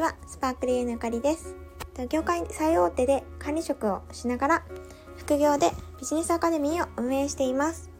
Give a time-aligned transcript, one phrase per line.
[0.00, 1.54] ちは、スパークリーのゆかりです。
[2.08, 4.62] 業界最大手で管理職をしながら、
[5.18, 7.90] 副業でビジネスアカデミーを運営しています。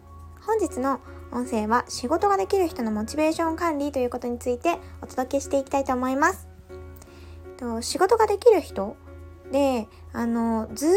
[0.40, 1.00] 本日の
[1.30, 6.48] 音声は仕事ができる人のモチベーション管理ということについてお届けしていきたいと思います。
[7.82, 8.96] 仕事ができる人
[9.52, 10.90] で、あの、ずっ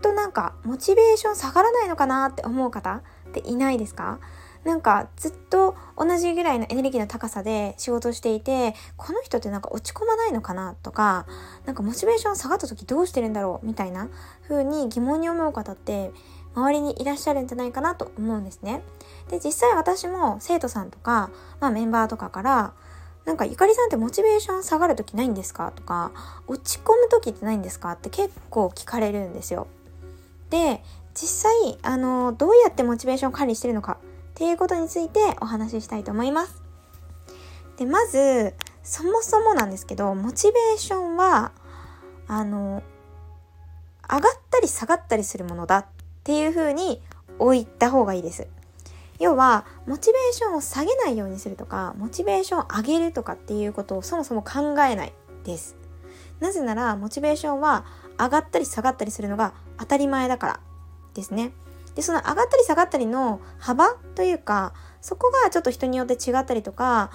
[0.00, 4.20] となんかモチベーション下がらないのかなって思う方っていないですか？
[4.66, 11.24] なんかずっと同じぐらいのエネルギーの高さで仕事していて、この人ってなんか落ち込まないのかなとか、
[11.66, 14.08] なんかモチベーション下がった時どうしてるんだろうみたいな
[14.48, 16.10] 風に疑問に思う方って
[16.56, 18.82] 周りにいらっしゃるんじゃないかなと思うんですね。
[19.30, 22.72] で、実際私も生徒さんとか、まあメンバーとかから、
[23.24, 26.10] なんかゆかりさんってモチベーション下がる時ないんですかとか、
[26.48, 29.68] 落ち込む時ってないんですかって結構聞かれるんですよ。
[30.50, 30.82] で、
[31.14, 33.98] 実際、あの、どうやってモチベーション管理してるのか
[34.36, 36.62] っていうことについてお話ししたいと思います。
[37.78, 38.52] で、まず、
[38.82, 41.52] そもそもなんですけど、モチベーションは、
[42.28, 42.82] あの、
[44.02, 45.86] 上がったり下がったりするものだっ
[46.22, 47.00] ていうふうに
[47.38, 48.46] 置いた方がいいです。
[49.18, 55.76] 要は、モチベーションを下げないようにするとか、モチベーションを上げるとかっていうことをそもそも考えないです。
[56.40, 57.86] なぜなら、モチベーションは
[58.18, 60.60] 上がったり下がったりするのが当たり前だから
[61.14, 61.52] ですね。
[61.96, 67.10] で、その上がったり下がったりの幅というか、そこがちょっと人によって違ったりとか、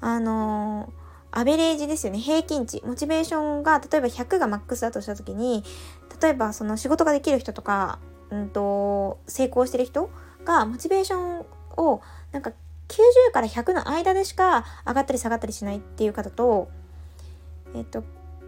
[0.00, 2.18] あのー、アベレージですよね。
[2.18, 2.82] 平均値。
[2.84, 5.64] モチベーションが、例えば100がマックスだとしたときに、
[6.20, 7.98] 例えばその仕事ができる人とか、
[8.30, 10.10] うんと、成功してる人
[10.44, 11.46] が、モチベーション
[11.76, 12.00] を、
[12.32, 12.52] なんか
[12.88, 16.68] 90から100の間でしか上がったり下がったりしないっていう方と、
[17.74, 18.02] えっと、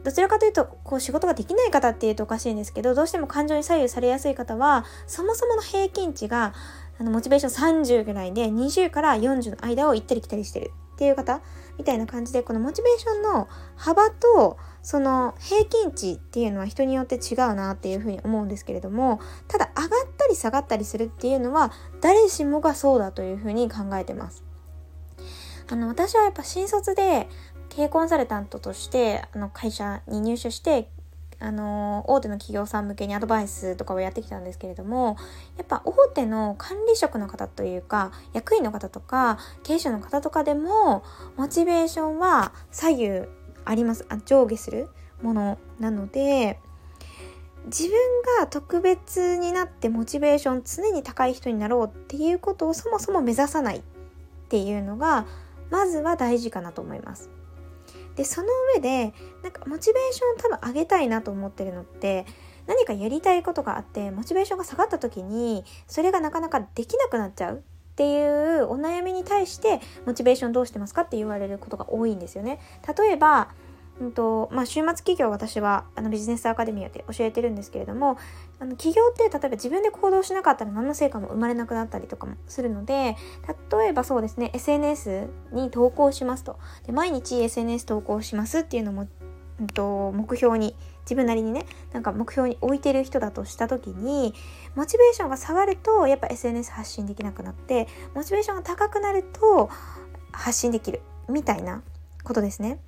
[0.04, 6.52] どちらかというと、こう仕事ができない方っていうとおかしいんですけど、どうしても感情に左右されやすい方は、そもそもの平均値が、
[7.00, 11.40] あの、モチベーション30ぐらいで、20から40の間を行ったり来たりしてるっていう方
[11.78, 21.72] みたいな感じで、このモチベーションの幅と、その平均値っていうのは人によって違うなっていうふうに思うんですけれども、ただ上がったり下がったりするっていうのは、
[22.02, 24.44] 誰しもがそうだというふうに考えてます。
[25.70, 27.28] あの、私はやっぱ新卒で、
[27.74, 30.88] 経営コンサルタントとしてあの会社に入社して
[31.40, 35.16] あの大手の企業さん向けにアドバイスとかをやってきたんですけれども
[35.56, 41.02] やっぱ大手の管理職の方というか役員の方とか経営者の方とかでも
[41.36, 43.28] モチベーションは左右
[43.64, 44.88] ありますあ上下する
[45.22, 46.60] ものなので
[47.66, 47.92] 自分
[48.38, 53.82] が特別になってモチベーション常に高い人になろうっていうことをそもそも目指さないっ
[54.48, 55.26] ていうのが
[55.70, 57.30] まずは大事かなと思います。
[58.16, 62.26] でその上でなんかモチベーション多分上げたいなと思ってるのって
[62.66, 68.26] 何かやりたいことがあってモチベーションが下がった時にそれがなかなかできなくなっちゃうってい
[68.58, 72.58] うお悩みに対してモチベーションどうしてますかって言われることが多いんですよね。
[72.98, 73.50] 例えば
[74.00, 78.18] うんとまあ、週末企業私はあのビジネスアカデミーで教えてるんですけれども
[78.58, 83.16] あの企業って例えば自分で行動しなかったら何の成果も生まれなくなったりとかもするので
[83.78, 89.06] 例えばそうですね SNS に投稿しますとで毎日 SNS 投稿しますっていうのも、
[89.60, 94.34] うんと、目標に自分なりにねなんか目標に置いてる人だとした時に
[94.74, 99.70] モチベーションが下がるとやっぱ SNS 発信できなくなってモチベーションが高くなると
[100.32, 101.82] 発信できるみたいな
[102.24, 102.80] ことですね。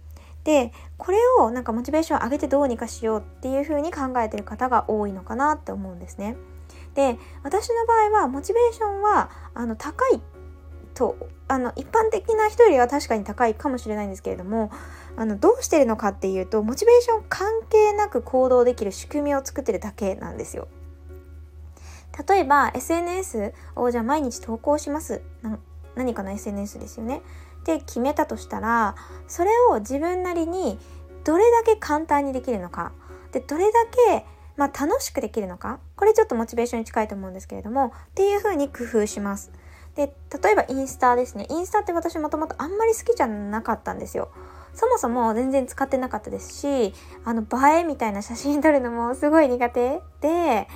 [0.46, 6.36] でこれをなんかモチベーションを上げてどうにかしようっていう風に考えてる方が多いのかなって思うんですね。
[6.94, 10.20] で私の場合はモチベーションはあの高い
[10.94, 11.16] と
[11.48, 14.70] あの一般的な人よりは確かに高いかもしれないんですけれども
[15.16, 20.68] あのどうしてるのかっていうとモチベーション関係なく行動できる仕組みを作ってるだけなんですよ。
[22.28, 25.22] 例えば SNS をじゃあ毎日投稿します
[25.96, 27.20] 何かの SNS ですよね。
[27.74, 28.94] って決めたとしたら
[29.26, 30.78] それを自分なりに
[31.24, 32.92] どれだけ簡単にできるのか
[33.32, 33.72] でどれだ
[34.08, 34.24] け、
[34.56, 39.50] まあ、楽しくできるのかこれちょっとモチベーションに近いと思うんですけれどもっていう風に工夫します。
[39.96, 44.28] で例えばインスタですねインスタって私もともとあんまり好きじゃなかったんですよ。
[44.74, 46.92] そもそも全然使ってなかったですし
[47.24, 50.68] あの映えみたいな写真撮るのもすごい苦手で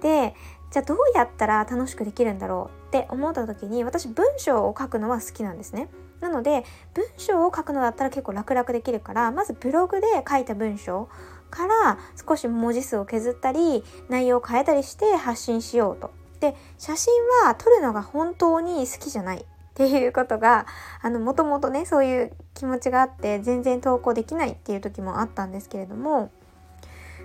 [0.00, 0.34] で
[0.70, 5.88] じゃあどうやったら楽しくできるんだろうって思った時に私文章を書くのは好きなんですね。
[6.20, 11.08] なので文章を書くのだったら結構楽々できるからまずブログで書いた文章
[11.50, 11.98] から
[12.28, 16.10] 少し文字数を削ったり内容を変えたりして発信しようと。
[16.40, 17.12] で写真
[17.44, 19.44] は撮るのが本当に好きじゃないっ
[19.74, 20.66] ていうことが
[21.02, 26.30] あのもともとねそういう気持ちがあって全然投稿できないっていう時もあったんですけれども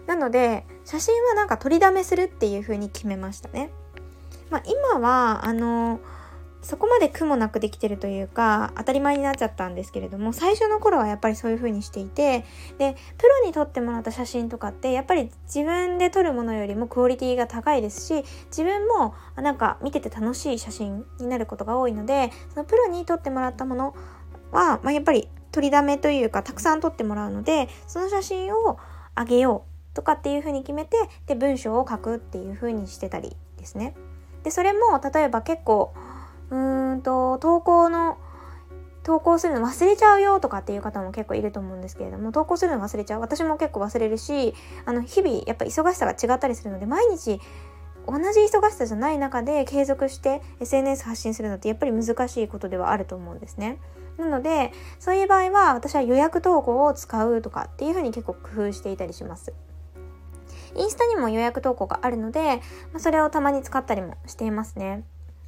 [0.07, 3.69] なので写真はなんか撮りだめするっていう風に決めましたね。
[4.49, 5.99] まあ、今はあの
[6.63, 12.45] そこまで苦もなくできてるというか当たり前になっちゃったんですけれども最初の頃はやっぱりそういう風にしていて
[12.77, 23.95] でプロに撮ってもらった写真とかってやっぱり自分で撮るものよりもクオリティが高いですし自分もなんか見てて楽しい写真になることが多いのでそのプロに撮ってもらったもの
[24.51, 28.79] は、まあ、やっぱり取りだめというかたくさん撮ってもらうのでその写真を
[29.15, 33.95] あげようとかっていう風に決めてで文章を書くっていう風にしてたりですね。
[34.43, 35.93] でそれも例えば結構
[36.53, 38.17] うーんと投稿の
[39.01, 44.53] 投稿するの忘れちゃうよとかっていう方も結構いると思うんですけれども投稿するの忘れちゃう私も結構忘れるし
[44.85, 47.41] あの日々やっぱ忙しさが違ったりするので毎日
[48.05, 53.79] 同じ忙しさじゃない中で継続して SNS 発信するのってやっぱり難しいことではあると思うんですね。
[54.17, 59.53] なのでそういう場合は私は予約投稿を使うとかっていうふうに結構工夫していたりします。
[60.75, 62.57] インスタにも予約投稿があるので、
[62.91, 65.03] まあ、それをたまに使ったりもしていますね。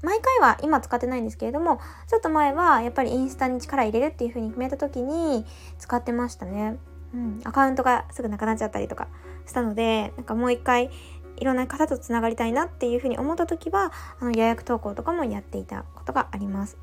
[0.05, 5.45] 毎回は今使ってないんですけれども、ちょっと前はやっぱりインスタに力入れるっていう風に決めた時に
[5.79, 6.77] 使ってましたね。
[7.13, 9.07] うん、アカウントがすぐなくなっちゃったりとか
[9.47, 10.91] したので、なんかもう一回
[11.37, 16.77] いろんな方とつながりたいなっていう風に思った時は、あの予約投稿とかもやっていたことがあります。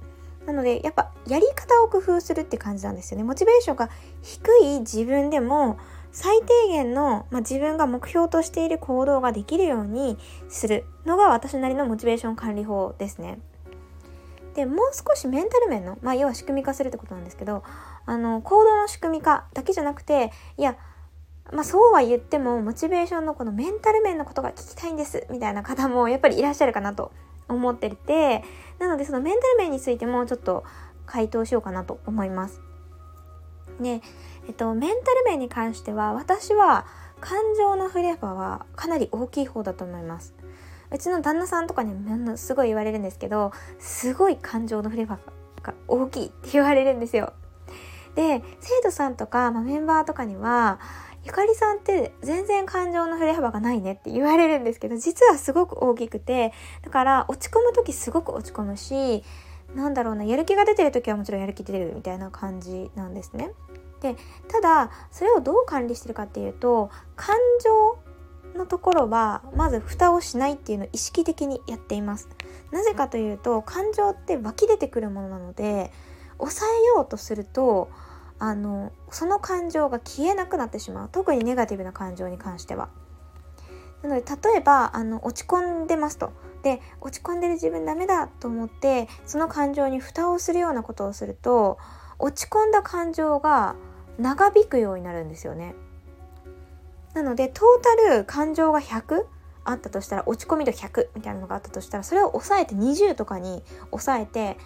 [0.47, 3.25] なので、やっぱやり方を工夫するって感じなんですよね。
[3.25, 3.89] モチベーションが
[4.23, 5.79] 低い自分でも、
[6.13, 10.19] 最低限の、まあ、自分が目標としている行動ができるように
[10.49, 13.41] するのが私なりのモチベーション管理法ですね。
[14.55, 17.63] でもう少しメンタル面の、まあ、要は仕組み化するってことなんですけど
[18.05, 20.77] あの行動の仕組み化だけじゃなくていや
[21.53, 27.13] まあそうは言ってもモチベーションのこのメンタル面のことが聞きたいんですみたいな方もやっぱりいらっしゃるかなと
[27.49, 28.45] 思っていて
[28.79, 30.65] なのでそのメンタル面についてもちょっと
[31.07, 32.61] 回答しようかなと思います。
[33.81, 34.03] ね
[34.49, 36.87] えっと、メンタル面に関しては私は
[37.21, 40.35] 感情の振れ幅はかなり大きい方だと思います。
[40.91, 45.21] うちの旦那さんとかにもすごい言われるんですけどすごい感情の振れ幅
[45.63, 47.33] が大きいって言われるんですよ。
[48.15, 50.81] で生徒さんとか、まあ、メンバーとかには
[51.25, 56.53] ゆかりさんって全然感情の振れ幅がないねって言われるんですけど実はすごく大きくて
[56.83, 59.23] だから落ち込む時すごく落ち込むし
[59.75, 63.53] なんだろうなやる気が出てる時はもちろんやる気出てるみたいな感じなんですね。
[64.03, 64.17] で
[64.49, 72.29] ただそれをどう管理してるかっていうと感情のところはまず蓋をしないっていうのを意識的にやっています。
[72.73, 75.93] なぜかというと感情って湧き出てくるものなので
[76.39, 77.89] 抑えようとすると
[78.39, 81.09] あのその感情が消えなくなってしまう。
[81.13, 82.89] 特にネガティブな感情に関しては。
[84.03, 86.33] なので例えばあの落ち込んでますと。
[86.65, 91.79] で落ち込んでる自分ダメだと思ってその感情に蓋をするようなことをすると
[92.19, 93.75] 落ち込んだ感情が
[94.19, 95.75] 長引くようになるんですよね。
[97.15, 99.25] なのでトータル感情が100
[99.65, 104.57] あったとしたら落ち込み度100みたいなのがあったとしたらそれを抑えて20とかに抑えて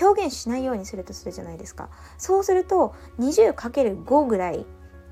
[0.00, 1.88] 表現しないようにするとするじゃないですか。
[2.18, 4.66] そうすると 20×5 ぐらい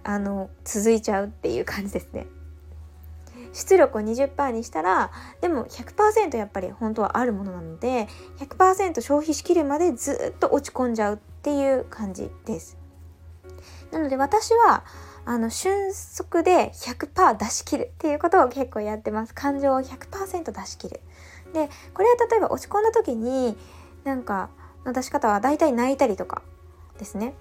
[0.04, 2.26] あの続いちゃうっていう感じですね。
[3.52, 5.10] 出力を20%にしたら
[5.40, 8.06] でも100%やっぱり本当はあるものなので
[8.38, 12.85] 100%消費しきるまでずっと落ち込んじゃうっていう感じです。
[13.92, 14.84] なので私は
[15.24, 19.34] あの瞬足で100%出し切るっていうことを結構やってます。
[19.34, 21.00] 感情を100%出し切る。
[21.52, 23.56] でこれは例えば落ち込んだ時に
[24.04, 24.50] なんか
[24.84, 26.42] の出し方は大体泣いたりとか
[26.98, 27.34] ですね。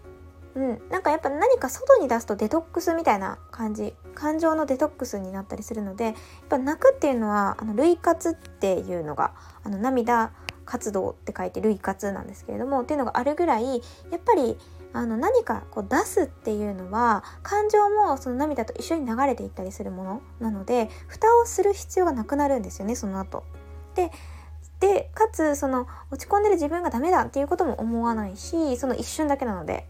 [0.56, 3.94] うん、なんかやっぱ何か外に出すとデトックスみたいな感じ。
[4.16, 6.16] 感情のデトックスになったりするのでやっ
[6.50, 9.34] ぱ泣くっていうのはあの類活っていうのが
[9.64, 10.32] あの涙
[10.66, 14.58] 活動って書いて類活なんですけれどもっていうのがあるぐらいやっぱり
[14.96, 23.44] あの何かこう出すっていうのは感情もその涙と一緒に流れていったりするものなので蓋をする必要がなくなるんですよねその後。
[23.96, 24.12] で
[24.80, 29.88] でかつその落ち込んでる自分がダメだっていうことも思わないしその一瞬だけなので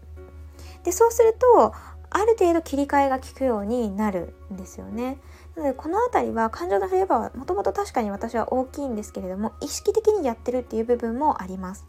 [0.84, 1.72] でそうすると
[2.10, 5.18] ある程度切り替えが効くようになるんですよね。
[5.54, 11.86] なのでこの辺りは感情のフレーバーはもともと確かに私は大きいんですけれども意識的にやってるっていう部分もあります。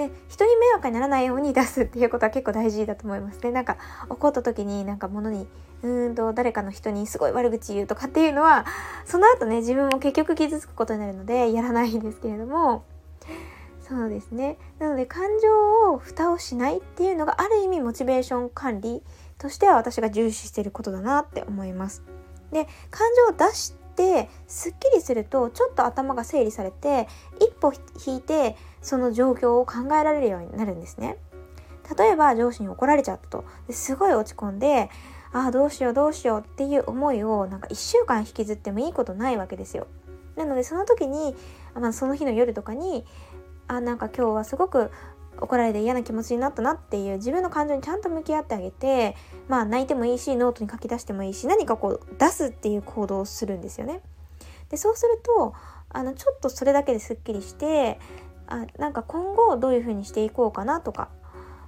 [0.00, 3.50] で人に迷惑にならないように出すっていうことは結構大事だと思いますね。
[3.50, 3.76] なんか
[4.08, 5.46] 怒った時になんか物に
[5.82, 8.64] うんと誰かの人にすごい悪口言うとかっていうのは
[9.04, 12.84] その後ね自分も結局傷つくことになるのでやらないんですけれども。
[13.82, 14.56] そうですね。
[14.78, 19.02] なので感情を蓋をしないっていうのがある意味モチベーション管理
[19.36, 22.02] としては私が重視してることだなって思います。
[22.52, 27.08] で感情を出してすっきりするとちょっと頭が整理されて
[27.40, 27.72] 一歩
[28.06, 31.16] 引いてその状況を考えられるようになるんですね。
[31.98, 33.44] 例えば上司に怒られちゃったと。
[33.70, 34.90] すごい落ち込んで、
[35.32, 39.86] ああ、どうしようどうしようっていう思いをなんか1週間引きずってもいいことないわけですよ。
[40.36, 41.34] なのでその時に、
[41.74, 43.04] まあ、その日の夜とかに、
[43.68, 44.90] あなんか今日はすごく
[45.38, 49.16] 怒られて嫌な気持ちになったなっていう自分の感情にちゃんと向き合ってあげて
[49.48, 54.00] まあ泣いてもいいしノートに書き出してもいいし何かこう出すっていう行動をするんですよね。
[54.68, 55.54] でそうすると
[55.88, 57.98] あのちょっとそれだけですっきりして
[58.46, 61.08] あなんか今後どういうふうにしていこうかなとか、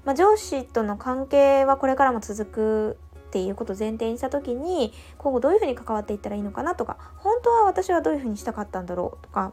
[0.05, 9.53] まあ、上司との関係はこれからも続くっていうことを前提にした時に今後どういうふうに関わっていったらいいのかなとか本当は私はどういうふうにしたかったんだろうとか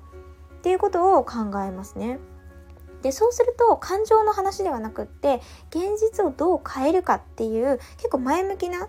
[0.57, 2.19] っていうことを考えますね。
[3.01, 8.87] でそうすると感情の話ではなくって現実をどう変えるかっていう結構前向きな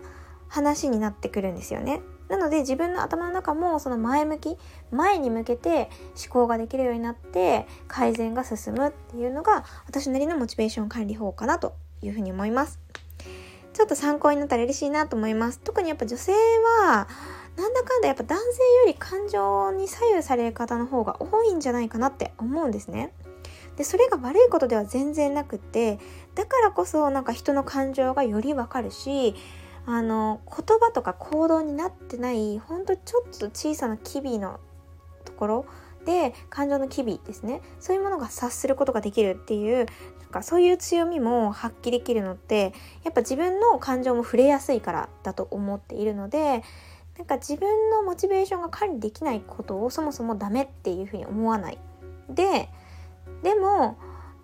[0.49, 2.01] 話になってくるんですよね。
[2.29, 4.57] なので自分の頭の中もその前向き
[4.93, 12.79] 前に向けて思考ができるようになって改善が進むっていうのが私なりのモチベーション管理法かなというふうに思います。
[13.73, 15.59] ちょっと参考になったら嬉しいなと思います。
[15.59, 16.33] 特にやっぱ女性
[16.87, 17.09] は
[17.57, 18.49] なんだかんだやっぱ男性よ
[18.87, 23.13] り感情に左右される方の方が多いんじゃないかなって思うんですね。
[23.77, 25.99] でそれが悪いことでは全然なくって
[26.35, 29.35] だからこそなんか人の感情がよりわかるし
[29.87, 34.61] あの言葉とか行動になってないほんとちょっと小さな機微の
[35.25, 35.67] ところ
[36.05, 39.87] で感情の機微ですねそういうものが察することができるっていう
[40.21, 42.73] なんかそういう強みも発揮できるのって
[43.05, 46.63] やっぱ自分の感情も触れやすいからだと思っているので
[47.19, 51.79] なんか自分のモチベーションが管理できないことをそもそもダメっていうふうに思わない。
[52.31, 52.71] で
[53.43, 53.97] でも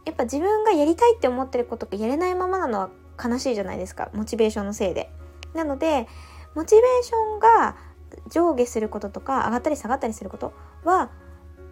[0.04, 2.90] やっぱ自分がやりたいって思ってることがやれないままなのは
[3.22, 4.10] 悲しいじゃないですか。
[4.14, 5.10] モチベーションのせいで。
[5.54, 6.06] なので
[6.54, 7.76] モチベーションが
[8.30, 10.52] 上下することとか上がったり下がったりすること
[10.84, 11.10] は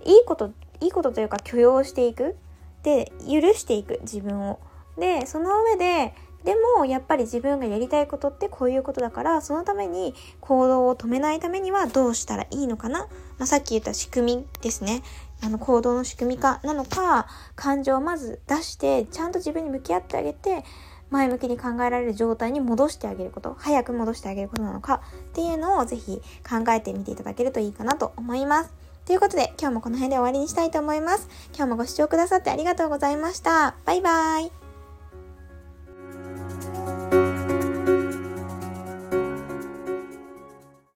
[0.04, 2.36] いいこといいことというか許容していく。
[2.82, 4.58] で許していく自分を。
[4.98, 6.14] でその上で
[6.44, 13.06] でもやっぱり自分がやりたいことってこういうことだからそのために行動を止めないためにはどうしたらいいのかな、
[13.38, 15.02] まあ、さっき言った仕組みですね。
[15.44, 20.64] あの行動の仕組み化なのか感情をまず出してちゃんと自分に向き合ってあげて
[21.10, 28.72] 前向きに考えられる状態に戻してあげること早く戻してあげることなのかっていうのを是非考えてみていただけるといいかなと思います。
[29.06, 31.28] ということで今日もこの辺で終わりにしたいと思います。
[31.54, 33.74] 今日もご視聴くださってありがとうございました。
[33.84, 34.63] バイバイ。